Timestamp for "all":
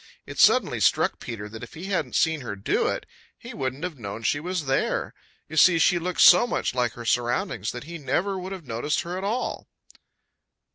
9.23-9.67